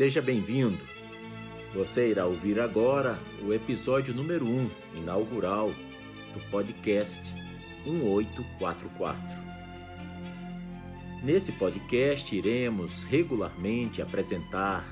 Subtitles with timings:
[0.00, 0.78] Seja bem-vindo.
[1.74, 5.74] Você irá ouvir agora o episódio número 1, inaugural,
[6.32, 7.20] do podcast
[7.84, 9.20] 1844.
[11.22, 14.86] Nesse podcast, iremos regularmente apresentar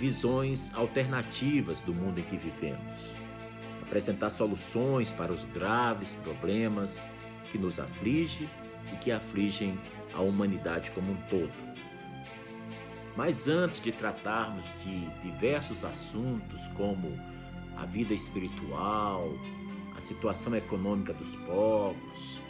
[0.00, 3.14] visões alternativas do mundo em que vivemos,
[3.82, 7.00] apresentar soluções para os graves problemas
[7.52, 8.50] que nos afligem
[8.92, 9.78] e que afligem
[10.12, 11.52] a humanidade como um todo.
[13.16, 17.12] Mas antes de tratarmos de diversos assuntos como
[17.76, 19.28] a vida espiritual,
[19.96, 22.40] a situação econômica dos povos,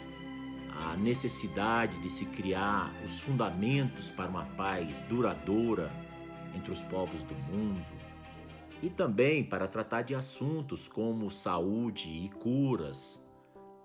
[0.73, 5.91] a necessidade de se criar os fundamentos para uma paz duradoura
[6.55, 7.85] entre os povos do mundo,
[8.81, 13.23] e também para tratar de assuntos como saúde e curas,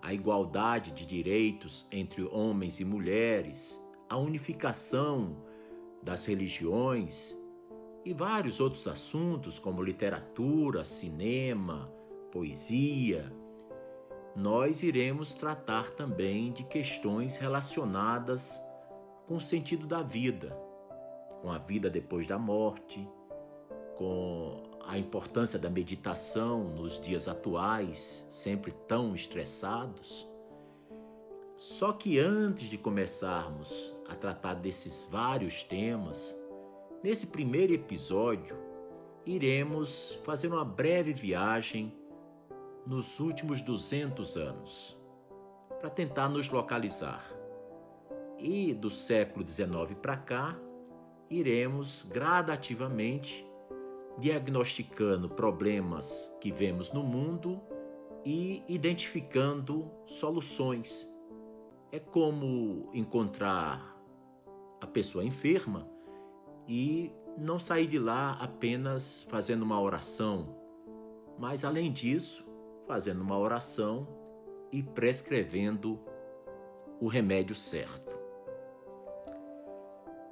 [0.02, 5.36] a igualdade de direitos entre homens e mulheres, a unificação
[6.06, 7.36] das religiões
[8.04, 11.92] e vários outros assuntos como literatura, cinema,
[12.30, 13.32] poesia.
[14.36, 18.56] Nós iremos tratar também de questões relacionadas
[19.26, 20.56] com o sentido da vida,
[21.42, 23.08] com a vida depois da morte,
[23.96, 30.30] com a importância da meditação nos dias atuais, sempre tão estressados.
[31.56, 36.36] Só que antes de começarmos a tratar desses vários temas,
[37.02, 38.56] nesse primeiro episódio
[39.24, 41.92] iremos fazer uma breve viagem
[42.86, 44.96] nos últimos 200 anos,
[45.80, 47.24] para tentar nos localizar.
[48.38, 50.56] E do século XIX para cá,
[51.28, 53.44] iremos gradativamente
[54.18, 57.60] diagnosticando problemas que vemos no mundo
[58.24, 61.12] e identificando soluções.
[61.90, 63.95] É como encontrar
[64.80, 65.88] a pessoa enferma
[66.68, 70.56] e não sair de lá apenas fazendo uma oração,
[71.38, 72.46] mas além disso,
[72.86, 74.08] fazendo uma oração
[74.72, 76.00] e prescrevendo
[77.00, 78.16] o remédio certo.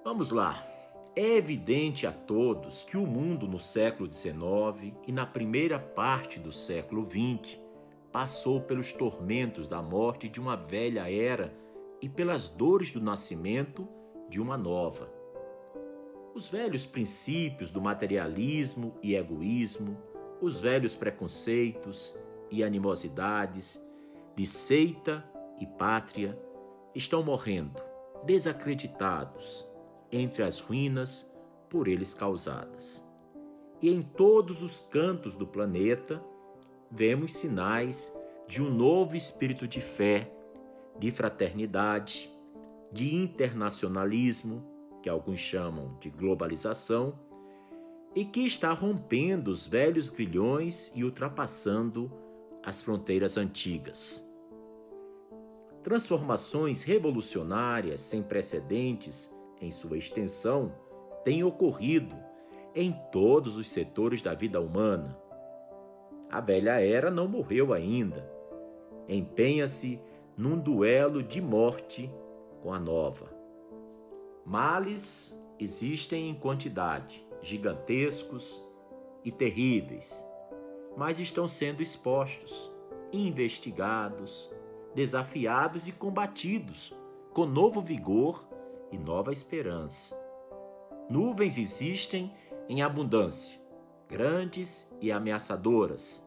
[0.03, 0.67] Vamos lá.
[1.17, 6.51] É evidente a todos que o mundo no século XIX e na primeira parte do
[6.51, 7.61] século XX
[8.11, 11.55] passou pelos tormentos da morte de uma velha era
[12.03, 13.89] e pelas dores do nascimento
[14.29, 15.09] de uma nova.
[16.35, 19.97] Os velhos princípios do materialismo e egoísmo,
[20.41, 22.19] os velhos preconceitos
[22.51, 23.81] e animosidades
[24.37, 25.25] de seita
[25.61, 26.37] e pátria
[26.95, 27.81] estão morrendo,
[28.25, 29.67] desacreditados
[30.11, 31.31] entre as ruínas
[31.69, 33.05] por eles causadas.
[33.81, 36.23] E em todos os cantos do planeta
[36.91, 40.31] vemos sinais de um novo espírito de fé,
[40.99, 42.34] de fraternidade,
[42.95, 44.65] de internacionalismo,
[45.03, 47.19] que alguns chamam de globalização,
[48.15, 52.11] e que está rompendo os velhos grilhões e ultrapassando
[52.63, 54.25] as fronteiras antigas.
[55.83, 60.73] Transformações revolucionárias sem precedentes em sua extensão,
[61.25, 62.15] tem ocorrido
[62.75, 65.19] em todos os setores da vida humana.
[66.31, 68.29] A velha era não morreu ainda.
[69.09, 70.01] Empenha-se
[70.37, 72.11] num duelo de morte
[72.65, 73.29] com a nova.
[74.47, 78.59] Males existem em quantidade, gigantescos
[79.23, 80.27] e terríveis,
[80.97, 82.73] mas estão sendo expostos,
[83.13, 84.51] investigados,
[84.95, 86.97] desafiados e combatidos
[87.35, 88.49] com novo vigor
[88.91, 90.19] e nova esperança.
[91.11, 92.33] Nuvens existem
[92.67, 93.61] em abundância,
[94.09, 96.27] grandes e ameaçadoras,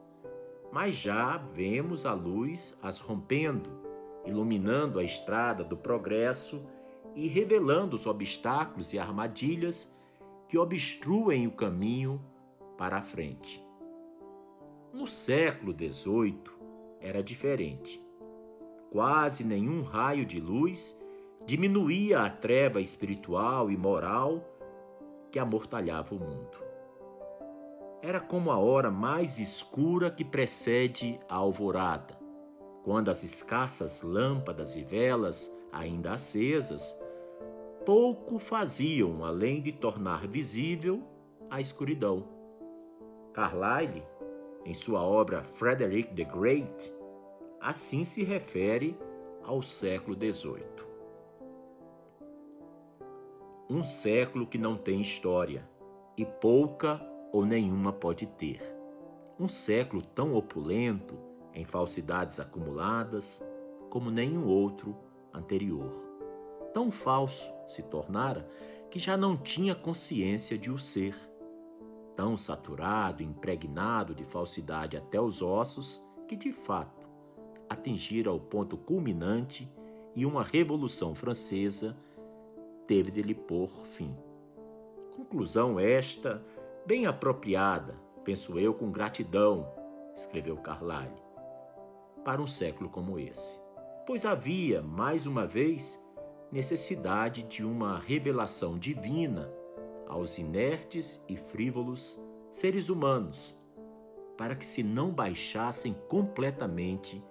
[0.72, 3.87] mas já vemos a luz as rompendo,
[4.28, 6.62] iluminando a estrada do progresso
[7.16, 9.92] e revelando os obstáculos e armadilhas
[10.48, 12.22] que obstruem o caminho
[12.78, 13.64] para a frente.
[14.94, 16.44] No século XVIII
[17.00, 18.04] era diferente.
[18.92, 21.00] Quase nenhum raio de luz
[21.46, 24.44] diminuía a treva espiritual e moral
[25.32, 26.58] que amortalhava o mundo.
[28.02, 32.17] Era como a hora mais escura que precede a alvorada,
[32.88, 36.98] quando as escassas lâmpadas e velas, ainda acesas,
[37.86, 41.04] pouco faziam além de tornar visível
[41.50, 42.24] a escuridão.
[43.34, 44.06] Carlyle,
[44.64, 46.94] em sua obra Frederick the Great,
[47.60, 48.98] assim se refere
[49.44, 50.64] ao século XVIII.
[53.70, 55.70] Um século que não tem história
[56.16, 57.02] e pouca
[57.34, 58.62] ou nenhuma pode ter.
[59.38, 61.27] Um século tão opulento
[61.58, 63.44] em falsidades acumuladas
[63.90, 64.96] como nenhum outro
[65.34, 65.92] anterior.
[66.72, 68.48] Tão falso se tornara
[68.92, 71.16] que já não tinha consciência de o ser.
[72.16, 77.08] tão saturado, impregnado de falsidade até os ossos, que de fato
[77.70, 79.70] atingira o ponto culminante
[80.16, 81.96] e uma revolução francesa
[82.88, 84.16] teve de lhe pôr fim.
[85.16, 86.44] Conclusão esta,
[86.88, 87.94] bem apropriada,
[88.24, 89.68] penso eu com gratidão,
[90.16, 91.27] escreveu Carlyle,
[92.28, 93.58] para um século como esse.
[94.06, 95.98] Pois havia, mais uma vez,
[96.52, 99.50] necessidade de uma revelação divina
[100.10, 102.22] aos inertes e frívolos
[102.52, 103.58] seres humanos,
[104.38, 107.24] para que se não baixassem completamente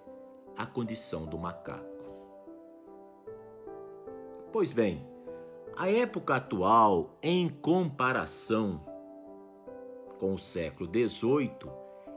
[0.57, 1.85] à condição do macaco.
[4.51, 5.05] Pois bem,
[5.75, 8.83] a época atual, em comparação
[10.19, 11.69] com o século XVIII,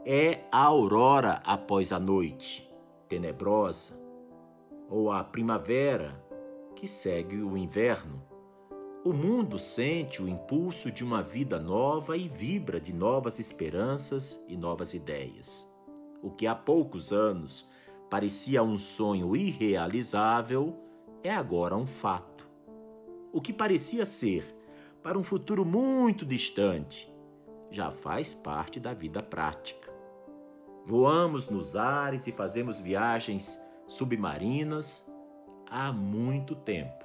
[0.03, 2.70] é a aurora após a noite,
[3.11, 3.93] tenebrosa,
[4.89, 6.23] ou a primavera
[6.75, 8.31] que segue o inverno
[9.03, 14.55] o mundo sente o impulso de uma vida nova e vibra de novas esperanças e
[14.55, 15.67] novas ideias.
[16.21, 17.67] O que há poucos anos
[18.11, 20.77] parecia um sonho irrealizável
[21.23, 22.47] é agora um fato.
[23.33, 24.45] O que parecia ser
[25.01, 27.11] para um futuro muito distante
[27.71, 29.90] já faz parte da vida prática.
[30.85, 35.09] Voamos nos ares e fazemos viagens submarinas
[35.69, 37.01] há muito tempo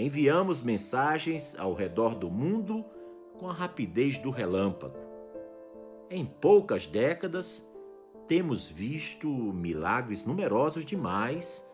[0.00, 2.84] Enviamos mensagens ao redor do mundo
[3.36, 4.96] com a rapidez do relâmpago.
[6.08, 7.68] Em poucas décadas,
[8.28, 11.68] temos visto milagres numerosos demais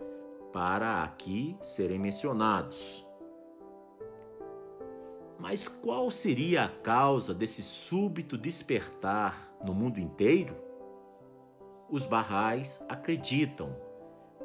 [0.55, 3.07] para aqui serem mencionados.
[5.39, 10.57] Mas qual seria a causa desse súbito despertar no mundo inteiro?
[11.95, 13.75] Os barrais acreditam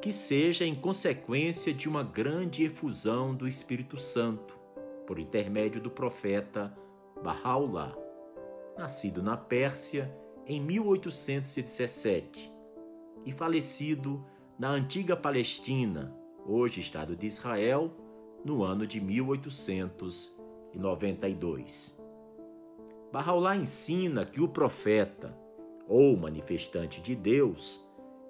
[0.00, 4.56] que seja em consequência de uma grande efusão do Espírito Santo,
[5.04, 6.72] por intermédio do profeta
[7.24, 7.92] Bahá'u'lláh,
[8.78, 10.16] nascido na Pérsia
[10.46, 12.52] em 1817
[13.26, 14.24] e falecido
[14.56, 16.16] na antiga Palestina,
[16.46, 17.90] hoje Estado de Israel,
[18.44, 22.00] no ano de 1892.
[23.12, 25.36] Bahá'u'lláh ensina que o profeta,
[25.90, 27.84] ou manifestante de Deus,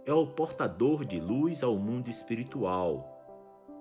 [0.06, 3.06] é o portador de luz ao mundo espiritual,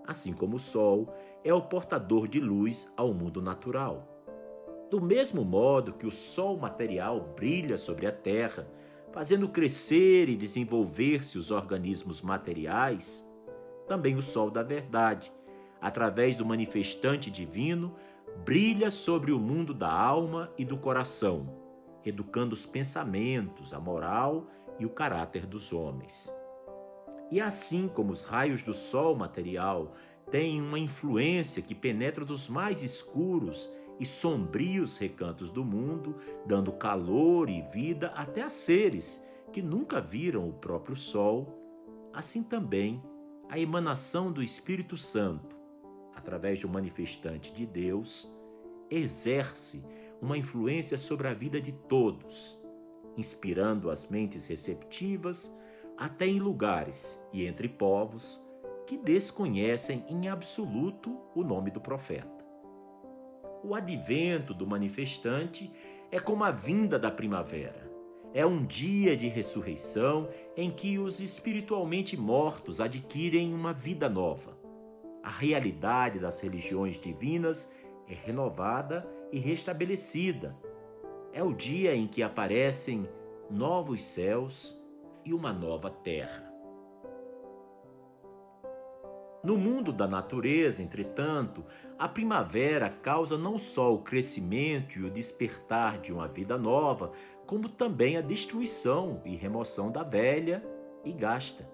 [0.05, 1.07] assim como o Sol
[1.45, 4.05] é o portador de luz ao mundo natural.
[4.91, 8.67] Do mesmo modo que o Sol material brilha sobre a Terra,
[9.13, 13.25] fazendo crescer e desenvolver-se os organismos materiais,
[13.87, 15.31] também o Sol da Verdade,
[15.79, 17.95] através do manifestante divino,
[18.43, 21.68] brilha sobre o mundo da alma e do coração,
[22.05, 24.47] educando os pensamentos, a moral
[24.79, 26.29] e o caráter dos homens.
[27.31, 29.93] E assim como os raios do sol material
[30.31, 33.69] têm uma influência que penetra dos mais escuros
[33.99, 36.15] e sombrios recantos do mundo,
[36.45, 41.59] dando calor e vida até a seres que nunca viram o próprio sol,
[42.13, 43.03] assim também
[43.49, 45.55] a emanação do Espírito Santo,
[46.15, 48.31] através do manifestante de Deus,
[48.89, 49.83] exerce
[50.21, 52.59] uma influência sobre a vida de todos
[53.19, 55.53] inspirando as mentes receptivas
[55.97, 58.41] até em lugares e entre povos
[58.87, 62.39] que desconhecem em absoluto o nome do profeta.
[63.61, 65.71] O advento do manifestante
[66.09, 67.89] é como a vinda da primavera.
[68.33, 74.57] É um dia de ressurreição em que os espiritualmente mortos adquirem uma vida nova.
[75.21, 77.71] A realidade das religiões divinas
[78.07, 80.55] é renovada e restabelecida
[81.31, 83.07] é o dia em que aparecem
[83.49, 84.79] novos céus
[85.23, 86.49] e uma nova terra.
[89.41, 91.63] No mundo da natureza, entretanto,
[91.97, 97.13] a primavera causa não só o crescimento e o despertar de uma vida nova,
[97.45, 100.61] como também a destruição e remoção da velha
[101.05, 101.65] e gasta.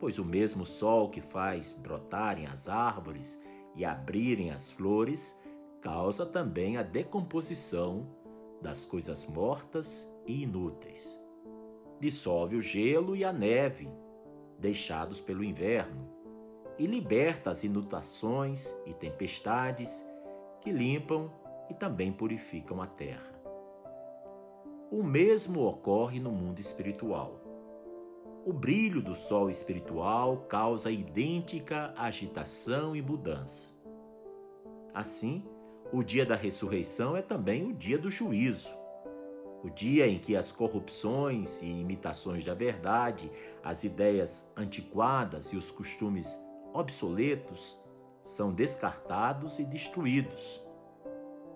[0.00, 3.40] Pois o mesmo sol que faz brotarem as árvores
[3.76, 5.38] e abrirem as flores
[5.84, 8.08] causa também a decomposição
[8.62, 11.22] das coisas mortas e inúteis.
[12.00, 13.86] Dissolve o gelo e a neve,
[14.58, 16.08] deixados pelo inverno,
[16.78, 20.02] e liberta as inundações e tempestades
[20.62, 21.30] que limpam
[21.68, 23.34] e também purificam a terra.
[24.90, 27.42] O mesmo ocorre no mundo espiritual.
[28.46, 33.70] O brilho do sol espiritual causa idêntica agitação e mudança.
[34.94, 35.44] Assim,
[35.94, 38.74] o dia da ressurreição é também o dia do juízo,
[39.62, 43.30] o dia em que as corrupções e imitações da verdade,
[43.62, 46.28] as ideias antiquadas e os costumes
[46.72, 47.80] obsoletos
[48.24, 50.60] são descartados e destruídos.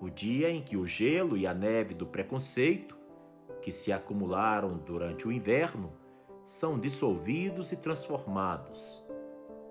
[0.00, 2.96] o dia em que o gelo e a neve do preconceito,
[3.60, 5.92] que se acumularam durante o inverno,
[6.46, 9.04] são dissolvidos e transformados,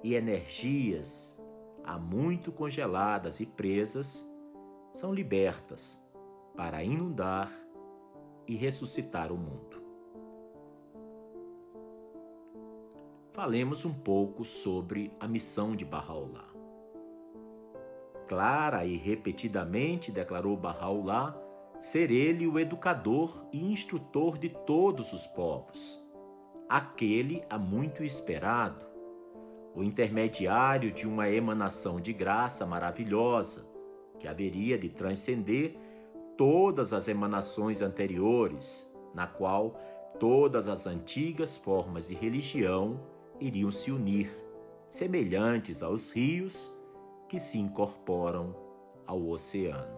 [0.04, 1.42] e energias
[1.86, 4.27] há muito congeladas e presas
[4.98, 6.04] são libertas
[6.56, 7.52] para inundar
[8.48, 9.80] e ressuscitar o mundo.
[13.32, 16.52] Falemos um pouco sobre a missão de Bahá'u'lláh.
[18.28, 21.36] Clara e repetidamente declarou Bahá'u'lláh
[21.80, 26.04] ser ele o educador e instrutor de todos os povos,
[26.68, 28.84] aquele há muito esperado,
[29.76, 33.77] o intermediário de uma emanação de graça maravilhosa,
[34.20, 35.76] que haveria de transcender
[36.38, 39.80] todas as emanações anteriores, na qual
[40.20, 43.00] todas as antigas formas de religião
[43.40, 44.30] iriam se unir,
[44.90, 46.74] semelhantes aos rios
[47.28, 48.56] que se incorporam
[49.06, 49.98] ao oceano.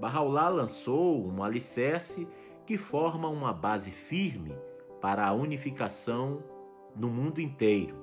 [0.00, 2.28] Bahá'u'lláh lançou um alicerce
[2.66, 4.54] que forma uma base firme
[5.00, 6.42] para a unificação
[6.96, 7.96] no mundo inteiro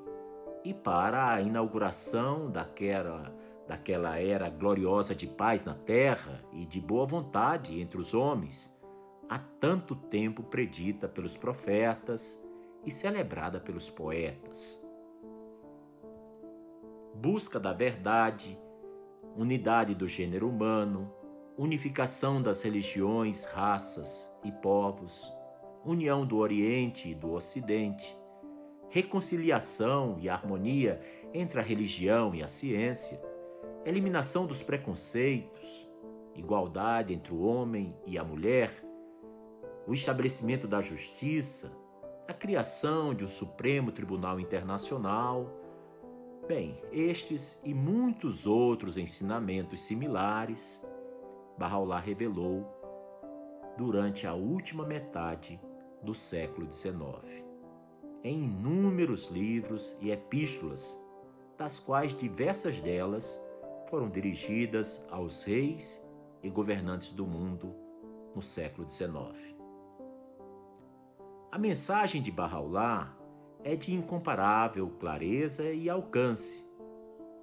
[0.63, 3.33] e para a inauguração daquela,
[3.69, 8.75] daquela era gloriosa de paz na terra e de boa vontade entre os homens,
[9.29, 12.43] há tanto tempo predita pelos profetas
[12.83, 14.83] e celebrada pelos poetas.
[17.13, 18.57] Busca da verdade,
[19.37, 21.13] unidade do gênero humano,
[21.55, 25.31] unificação das religiões, raças e povos,
[25.85, 28.17] união do Oriente e do Ocidente,
[28.89, 30.99] reconciliação e harmonia
[31.35, 33.28] entre a religião e a ciência,
[33.85, 35.89] eliminação dos preconceitos,
[36.35, 38.83] igualdade entre o homem e a mulher,
[39.87, 41.75] o estabelecimento da justiça,
[42.27, 45.59] a criação de um Supremo Tribunal Internacional,
[46.49, 50.83] Bem, estes e muitos outros ensinamentos similares,
[51.59, 52.65] Bahá'u'lláh revelou
[53.77, 55.61] durante a última metade
[56.01, 57.45] do século XIX,
[58.23, 60.99] em inúmeros livros e epístolas,
[61.55, 63.39] das quais diversas delas
[63.89, 66.05] foram dirigidas aos reis
[66.43, 67.75] e governantes do mundo
[68.35, 69.11] no século XIX.
[71.51, 73.11] A mensagem de Bahá'u'lláh
[73.63, 76.67] é de incomparável clareza e alcance.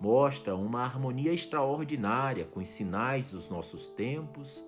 [0.00, 4.64] Mostra uma harmonia extraordinária com os sinais dos nossos tempos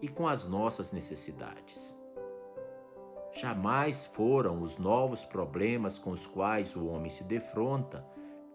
[0.00, 1.96] e com as nossas necessidades.
[3.32, 8.06] Jamais foram os novos problemas com os quais o homem se defronta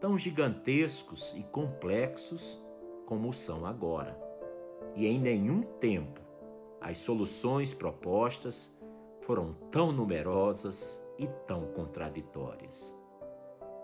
[0.02, 2.60] tão gigantescos e complexos
[3.06, 4.20] como são agora.
[4.96, 6.20] E em nenhum tempo
[6.82, 8.76] as soluções propostas
[9.22, 13.00] foram tão numerosas e tão contraditórias.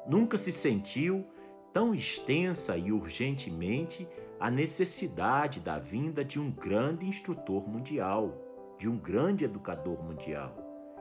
[0.07, 1.23] Nunca se sentiu
[1.71, 4.07] tão extensa e urgentemente
[4.39, 8.33] a necessidade da vinda de um grande instrutor mundial,
[8.79, 10.55] de um grande educador mundial.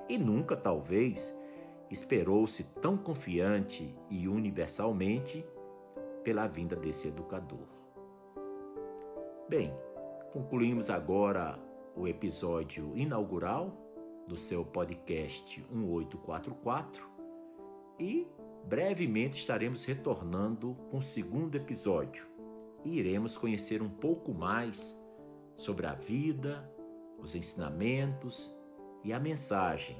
[0.08, 1.34] E nunca, talvez,
[1.90, 5.44] esperou-se tão confiante e universalmente
[6.24, 7.66] pela vinda desse educador.
[9.48, 9.72] Bem,
[10.32, 11.58] concluímos agora
[11.94, 13.72] o episódio inaugural
[14.26, 17.08] do seu podcast 1844
[18.00, 18.26] e
[18.64, 22.26] brevemente estaremos retornando com o segundo episódio
[22.84, 25.00] e iremos conhecer um pouco mais
[25.56, 26.68] sobre a vida,
[27.18, 28.54] os ensinamentos
[29.04, 29.96] e a mensagem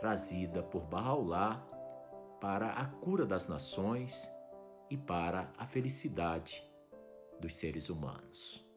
[0.00, 1.60] trazida por Bahá'u'lláh
[2.40, 4.26] para a cura das nações
[4.88, 6.66] e para a felicidade
[7.38, 8.69] dos seres humanos.